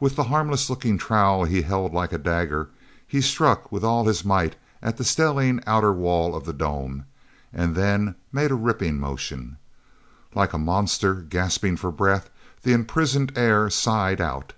With 0.00 0.16
the 0.16 0.24
harmless 0.24 0.68
looking 0.68 0.98
trowel 0.98 1.44
held 1.44 1.94
like 1.94 2.12
a 2.12 2.18
dagger, 2.18 2.68
he 3.06 3.20
struck 3.20 3.70
with 3.70 3.84
all 3.84 4.04
his 4.04 4.24
might 4.24 4.56
at 4.82 4.96
the 4.96 5.04
stellene 5.04 5.60
outer 5.68 5.92
wall 5.92 6.34
of 6.34 6.44
the 6.44 6.52
dome, 6.52 7.04
and 7.52 7.76
then 7.76 8.16
made 8.32 8.50
a 8.50 8.56
ripping 8.56 8.98
motion. 8.98 9.56
Like 10.34 10.52
a 10.52 10.58
monster 10.58 11.14
gasping 11.14 11.76
for 11.76 11.92
breath, 11.92 12.28
the 12.64 12.72
imprisoned 12.72 13.38
air 13.38 13.70
sighed 13.70 14.20
out. 14.20 14.52